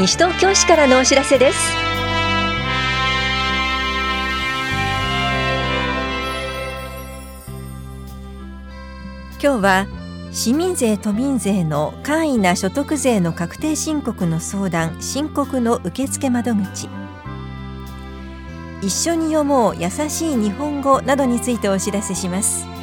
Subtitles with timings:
[0.00, 1.58] 西東京市からのお知らせです。
[9.42, 9.86] 今日は
[10.32, 16.88] 市民税都民税の簡易な所得税の確定申告の相談申告の受付窓口。
[18.80, 22.79] 一緒に読もう優しい日本語などについてお知らせします。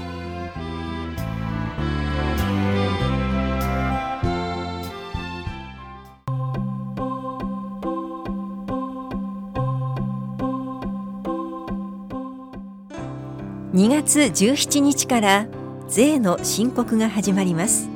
[13.78, 15.46] 2月17日から
[15.88, 17.88] 税の申告が始まります。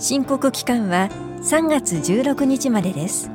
[0.00, 1.10] 申告期間は
[1.42, 3.30] 3月16日までです。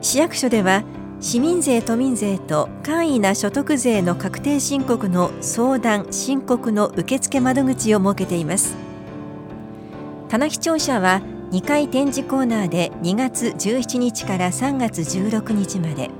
[0.00, 0.82] 市役所では
[1.20, 8.76] 市民税都民税と簡易な所得税の確定申告の相談申告の受付窓口を設けています。
[10.28, 16.10] 棚視聴者は2回展示コーナーで2月17日から3月16日まで。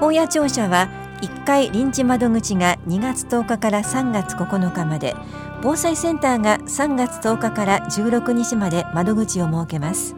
[0.00, 5.16] 本屋庁舎は1回臨時窓口が2月10日から3月9日まで
[5.62, 10.14] 防災センターが3月10日から16日まで窓口を設けます。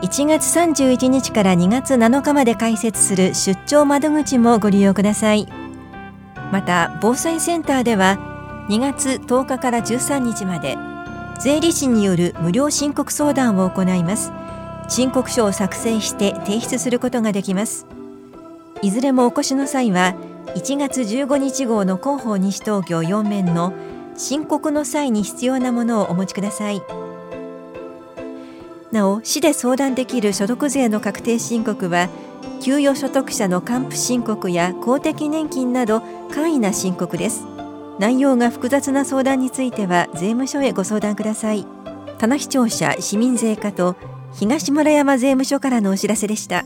[0.00, 5.46] 1月31日から2月7日まで開設する出張窓口もご利用ください。
[6.50, 8.16] また防災センターでは
[8.70, 10.78] 2月10日から13日まで
[11.38, 14.32] 税理士による無料申告相談を行います。
[14.88, 17.97] 申告書を作成して提出することができます。
[18.82, 20.14] いずれもお越しの際は
[20.54, 23.72] 1月15日号の広報西東京4面の
[24.16, 26.82] 申告の際に必要なものをお持ちください。
[28.90, 32.08] なお市で相談できる所得税の確定申告は
[32.62, 36.00] 給与所得者の還付申告や公的年金など
[36.32, 37.44] 簡易な申告です。
[37.98, 41.66] 内容が複雑な相談については税務署へご相談ください。
[42.18, 43.96] 棚視聴者市民税課と
[44.32, 46.64] 東村山税務署からのお知らせでした。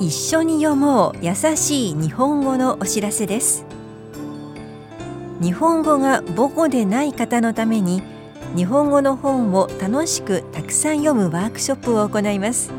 [0.00, 3.64] 一緒に読もう優しい日本語のお知らせです。
[5.42, 8.02] 日本語が母語でない方のために
[8.54, 12.70] 日本語の本を楽しくたくさん読むワークショップを行います。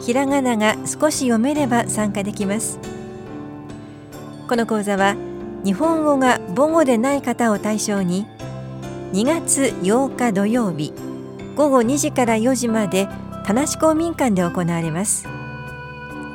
[0.00, 2.78] ひらがなが少し読めれば参加できます。
[4.48, 5.16] この講座は
[5.64, 8.26] 日本語が母語でない方を対象に
[9.14, 10.92] 2月8日土曜日
[11.56, 13.08] 午後2時から4時まで
[13.46, 15.37] 田無公民館で行われます。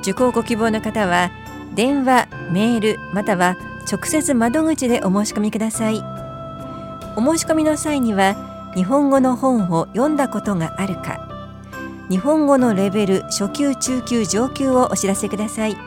[0.03, 1.31] 受講ご希望の方は
[1.73, 3.57] 電話、メールまたは
[3.91, 6.03] 直接窓口でお申し込みください。
[7.15, 8.35] お申し込みの際には
[8.75, 11.27] 日本語の本を読んだことがあるか
[12.09, 15.77] 日本語のレベル初級中級上級をお知らせください。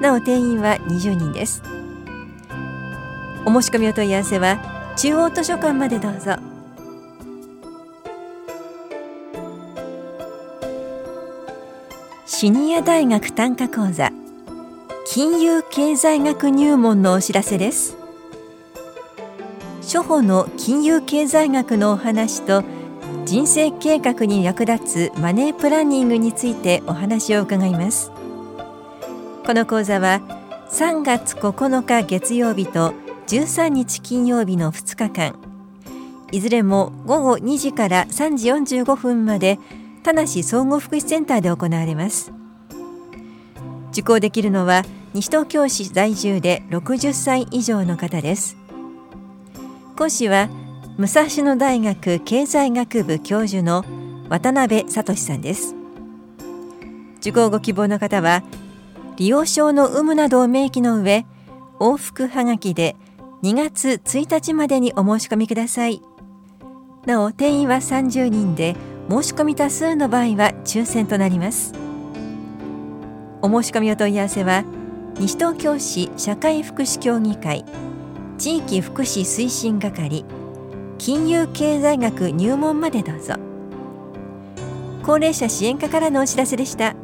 [0.00, 1.62] なお定員は20人です。
[3.44, 6.49] お申し込みお問い合わせは中央図書館までどうぞ。
[12.40, 14.10] シニア大学単価講座
[15.04, 17.98] 金融経済学入門のお知らせです。
[19.82, 22.64] 初歩の金融経済学のお話と
[23.26, 28.10] 人生計画に役立つマネープランニングについてお話を伺います。
[29.44, 30.22] この講座は
[30.70, 32.94] 3月9日月曜日と
[33.26, 35.34] 13日金曜日の2日間
[36.32, 39.58] いずれも午後2時から3時45分まで
[40.02, 42.32] 田梨総合福祉センターで行われます。
[43.92, 48.56] 受講できるのは西東京市在住で60歳以上の方です。
[49.96, 50.48] 講師は
[50.96, 53.84] 武蔵野大学経済学部教授の
[54.28, 55.74] 渡辺聡さんです。
[57.18, 58.42] 受講ご希望の方は
[59.16, 61.26] 利用証の有無などを明記の上
[61.78, 62.96] 往復はがきで
[63.42, 66.00] 2月1日までにお申し込みください。
[67.06, 68.76] なお定員は30人で
[69.10, 71.74] 申し込み多数の場合は抽選となります。
[73.42, 74.62] お申し込みお問い合わせは
[75.18, 77.64] 西東京市社会福祉協議会
[78.38, 80.24] 地域福祉推進係
[80.98, 83.34] 金融経済学入門までどうぞ。
[85.02, 86.94] 高齢者支援課からのお知らせでした。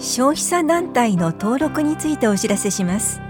[0.00, 3.25] 消費者団体の登録についてお知らせします。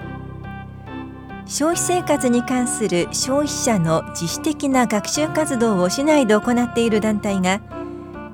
[1.59, 7.63] 消費生活に関する消費者の自主的な学習活動を市内で行っている団体が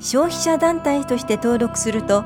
[0.00, 2.24] 消費者団体として登録すると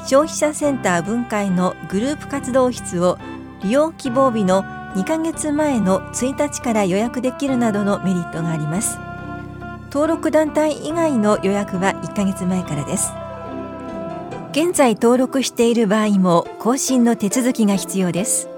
[0.00, 3.16] 消費者センター分会のグループ活動室を
[3.62, 4.62] 利用希望日の
[4.94, 8.98] 2ヶ月前の1日から予約できるなどのメリットがあります。
[9.90, 13.10] 登録団体以外の予約は1ヶ月前からです。
[14.52, 18.49] 現在登録している場合も更新の手続きが必要です。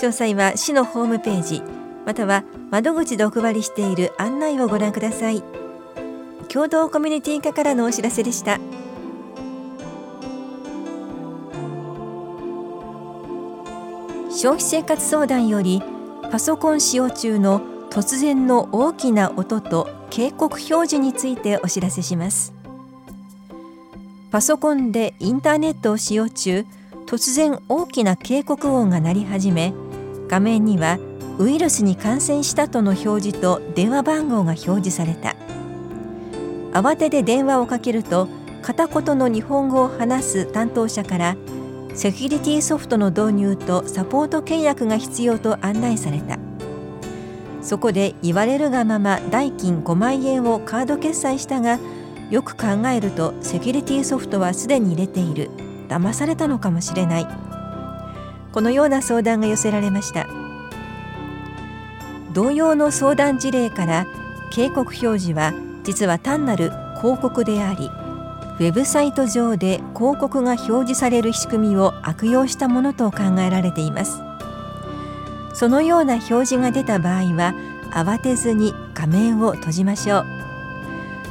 [0.00, 1.62] 詳細は市のホームページ
[2.06, 5.42] または窓口でお配りしている案内をご覧ください。
[6.48, 8.58] 共同コミュニティ課からのお知らせでした。
[14.30, 15.82] 消費生活相談より
[16.32, 17.60] パソコン使用中の
[17.90, 22.54] 突然の大きな音と警告表示についてお知らせします。
[24.30, 26.64] パソコンでインターネットを使用中
[27.06, 29.74] 突然大きな警告音が鳴り始め
[30.30, 31.00] 画面には
[31.38, 35.34] ウイルスに感染したとの表示と電話番号が表示された。
[36.72, 38.28] 慌てて電話をかけると
[38.62, 41.36] 片言の日本語を話す担当者から
[41.94, 46.38] セキュリティソフトの導入とサポート契約が必要と案内された。
[47.60, 51.80] そこで言われるがまま代金5万円をカード決済したが
[52.30, 55.50] よく考えるとセキュリティソフトはすでに入れている。
[55.88, 57.49] 騙されたのかもしれない。
[58.52, 60.26] このような相談が寄せられました。
[62.32, 64.06] 同様の相談事例から
[64.50, 65.52] 警告表示は
[65.82, 66.70] 実は単なる
[67.00, 67.90] 広告であり
[68.60, 74.20] ウェブサイト上で広告が表示される仕組みを悪用したものと考えられています。
[75.54, 77.54] そのような表示が出た場合は
[77.90, 80.26] 慌てずに画面を閉じましょう。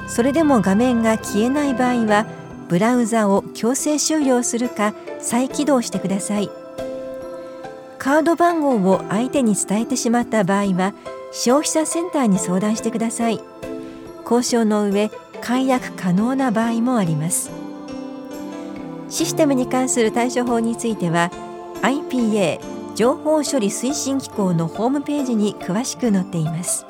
[0.07, 2.25] それでも画面が消えない場合は
[2.67, 6.49] ブラウザを強制終了するか再起動してください。
[7.99, 10.93] カード番号を相手に伝えてしまった場合は
[11.33, 13.41] 消費者センターに相談してください。
[14.23, 15.11] 交渉の上
[15.41, 17.51] 解約可能な場合もあります。
[19.09, 21.29] システムに関する対処法については
[21.81, 22.59] IPA
[22.95, 26.85] 情報処理推進機構のホームページに詳しく載っています。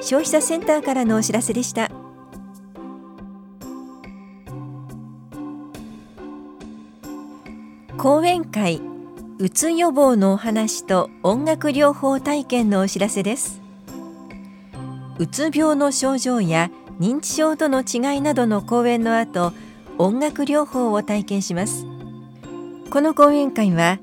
[0.00, 1.90] 消費者センターからのお知らせでした。
[7.96, 8.80] 講演会
[9.40, 13.62] うつ予防のお話と音楽療法体験のお知らせです。
[15.20, 19.52] うつ病の症状や認知症との違いなどの講演の後
[19.96, 21.86] 音楽療法を体験します。
[22.90, 24.00] この講演会は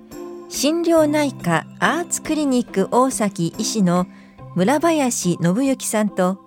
[0.47, 4.07] 心療内科アーツクリニック大崎医師の
[4.55, 6.39] 村林信之さんと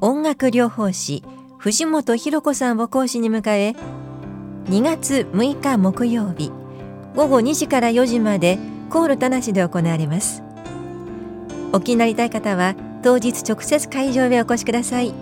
[0.00, 1.22] 音楽療法士
[1.58, 3.76] 藤本博子さんを講師に迎え
[4.64, 6.50] 2月6日木曜日
[7.14, 8.58] 午後2時から4時まで
[8.90, 10.42] コール田無で行われます。
[11.72, 15.14] お気になりたい方は当日直接会場へお越しください。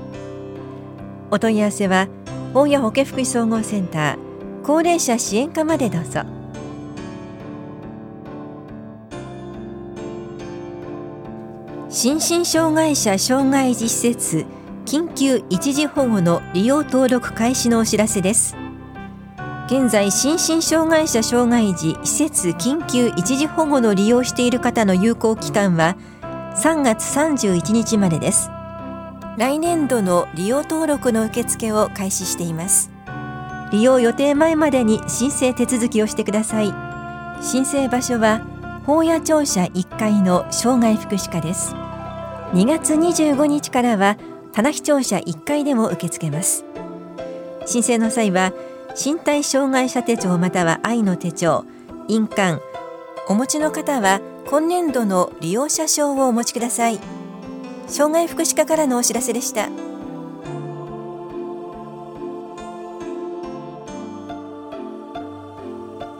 [1.31, 2.09] お問い合わせは
[2.55, 4.19] 大谷保健福祉総合センター
[4.63, 6.23] 高齢者支援課までどうぞ。
[11.91, 14.47] 心身障害者障害児施設
[14.87, 18.62] 緊急一時保護の利用登録開始のお知らせです。
[19.73, 25.97] 現在心身障害者障害児施設緊急一時保護の利用している方の有効期間は
[26.57, 28.51] 3月31日までです。
[29.39, 32.91] 来年度の利用登録の受付を開始しています。
[33.73, 36.67] 利用予定前までに申請手続きをしてください。
[37.43, 38.43] 申請場所は
[38.85, 41.73] 法屋庁舎1階の障害福祉課です。
[42.53, 44.19] 2月25日からは
[44.53, 46.67] 棚視庁舎1階でも受け付けます。
[47.65, 48.53] 申請の際は
[48.95, 51.65] 身体障害者手帳または愛の手帳。
[52.09, 52.61] 印鑑。
[53.29, 56.99] お持ちの方は今年度の利用者証をお持ちください。
[57.87, 59.69] 障害福祉課からのお知らせでした。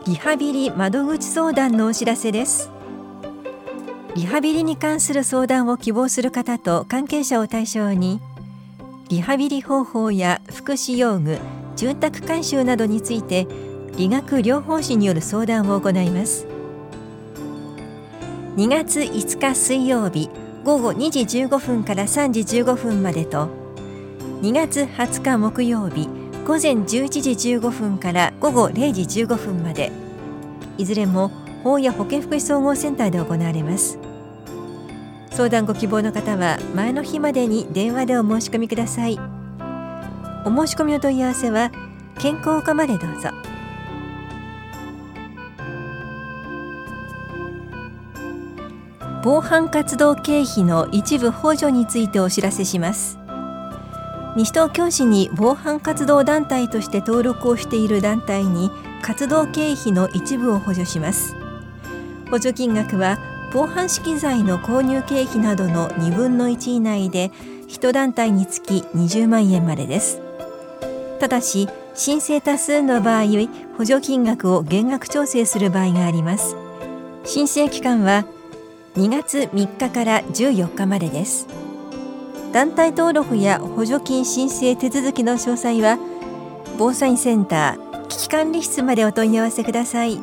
[0.05, 2.71] リハビリ窓口相談のお知らせです。
[4.15, 8.21] リハビリに関する相談を希望する方と関係者を対象に
[9.09, 11.39] リハビリ方法や福祉用具
[11.75, 13.47] 住宅改修などについて
[13.97, 16.47] 理学療法士による相談を行います。
[18.55, 20.29] 2月5日水曜日
[20.63, 23.49] 午後2時15分から3時15分までと
[24.41, 26.07] 2月20日木曜日
[26.45, 29.91] 午前11時15分から午後0時15分まで
[30.77, 31.29] いずれも
[31.63, 33.97] 法や保健福祉総合センターで行われます。
[35.31, 39.42] 相談ご希望の方は前の日までに電話でお申し込みください。
[40.45, 41.71] お申し込みの問い合わせは
[42.19, 43.29] 健康課までどうぞ。
[49.23, 53.17] 防犯活動経費の一部補助についてお知らせします。
[54.35, 58.69] 西東京市に防犯活動団体として登録をしている団体に
[59.01, 61.35] 活動経費の一部を補助します。
[62.29, 63.17] 補助金額は
[63.53, 67.31] 防犯資機材の購入経費などの2分の1以内で
[67.69, 70.22] 1団体につき20万円までです。
[71.23, 73.23] ただし申請多数の場合
[73.77, 76.57] 補助金額を減額調整する場合があります。
[77.23, 78.25] 申請期間は
[78.95, 81.47] 2月3日から14日までです。
[82.51, 85.97] 団体登録や補助金申請手続きの詳細は
[86.77, 90.17] 防災センター危機管理室までお問い合わせください。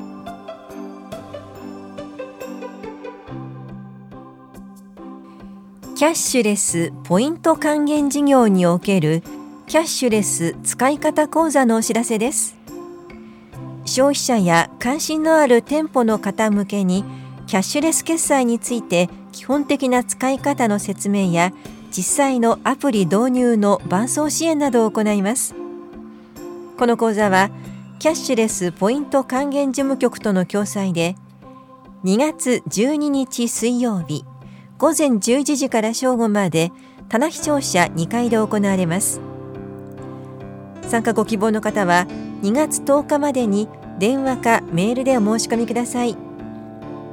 [5.95, 9.23] キャッシュレスポイント還元事業における
[9.71, 12.57] キャッシュレス使い方講座のお知らせです。
[13.85, 17.05] 消費者や関心のある店舗の方向けに
[17.47, 21.53] キャッシュレス決済について基本的な使い方の説明や
[21.97, 25.55] 実際のアプリ導入の伴走支援などを行います。
[26.77, 27.53] この講座は
[28.01, 31.15] キャッシュレスポイント還元事務局との共催で
[32.03, 34.25] 2月12日水曜日
[34.79, 36.73] 午前11時から正午まで
[37.09, 39.30] 棚視聴者2階で行われます。
[40.89, 42.07] 参加ご希望の方は
[42.43, 43.69] 2月10日までに
[43.99, 46.17] 電話かメールでお申し込みください。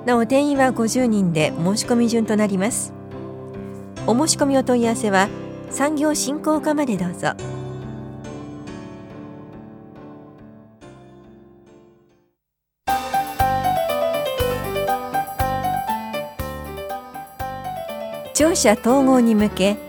[0.05, 2.93] なお定員は50人で申し込み順となります。
[4.05, 5.27] お申し込みお問い合わせは
[5.69, 7.33] 産業振興課までどうぞ。
[18.33, 19.86] 庁舎統合に向け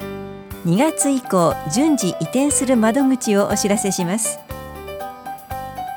[0.69, 4.39] 2月以降順次移転する窓口をお知らせします。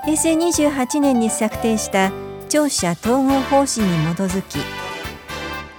[0.06, 2.14] 平成28年に策定した
[2.48, 4.60] 庁舎統合方針に基づき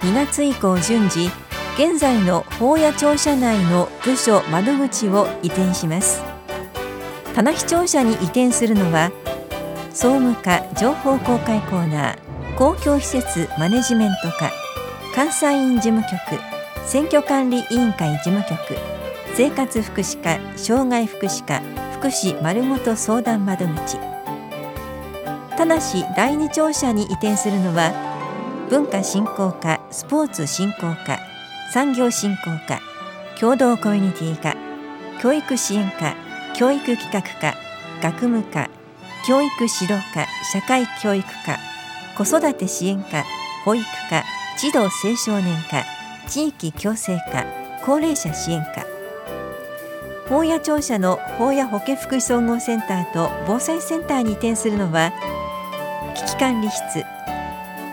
[0.05, 1.31] 2月以降順次
[1.75, 6.21] 現在の法や庁舎内の部署窓口を移転します。
[7.33, 9.11] 棚視庁舎に移転するのは
[9.89, 14.51] 総務課情報公開コーナー公共施設マネジメント課
[15.15, 16.52] 監査院事務局
[16.85, 18.77] 選挙管理委員会事務局
[19.35, 21.61] 生活福祉課障害福祉課
[21.93, 23.97] 福祉まるごと相談窓口。
[25.57, 27.93] ただし第二庁舎に移転するのは
[28.69, 31.19] 文化振興課スポーツ振興課
[31.71, 32.81] 産業振興課
[33.39, 34.55] 共同コミュニティ課
[35.21, 36.15] 教育支援課
[36.53, 37.55] 教育企画課
[38.01, 38.69] 学務課
[39.25, 41.57] 教育指導課社会教育課
[42.17, 43.23] 子育て支援課
[43.63, 44.23] 保育課
[44.57, 47.45] 児童青少年課地域共生課
[47.85, 48.85] 高齢者支援課。
[50.29, 55.11] 法屋庁舎の法屋保健福祉総合センターと防災センターに移転するのは
[56.15, 56.81] 危機管理室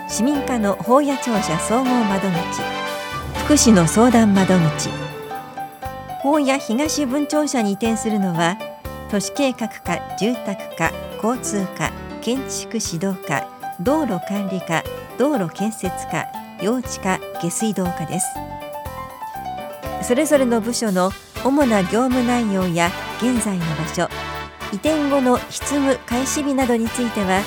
[0.07, 2.61] 市民課の法屋庁舎総合窓口
[3.43, 4.89] 福祉の相談窓口。
[6.21, 8.57] 法屋東分庁舎に移転するのは
[9.09, 13.45] 都市計画課住宅課交通課建築指導課
[13.81, 14.83] 道路管理課
[15.17, 16.30] 道路建設課
[16.61, 18.27] 幼稚課下水道課です。
[20.03, 21.11] それぞれの部署の
[21.43, 24.09] 主な業務内容や現在の場所
[24.71, 27.41] 移転後の執務開始日などについては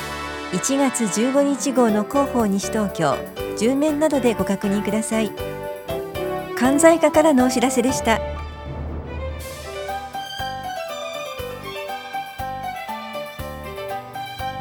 [0.53, 3.17] 1月15日号の広報西東京
[3.57, 5.33] 10面などでご確認ください。
[6.57, 8.21] 関西課からのお知らせでした。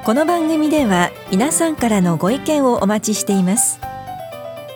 [0.04, 3.80] この番組では皆さんからのご意見をお待ちしています。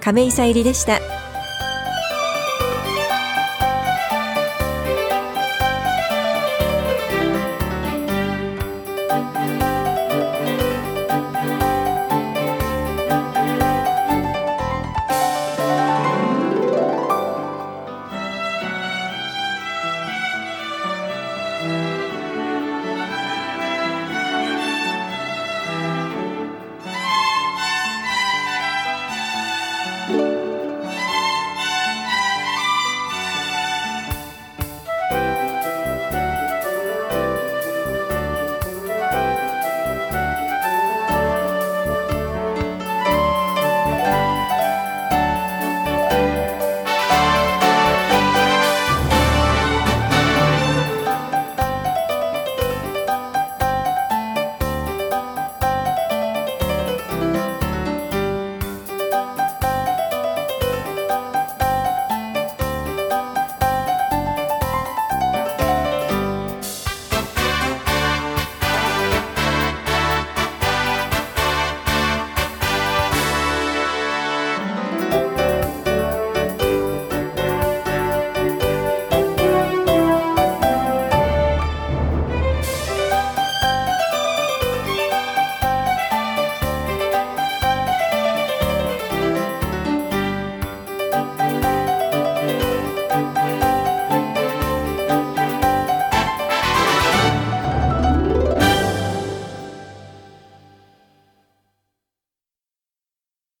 [0.00, 1.19] 亀井さゆりでした。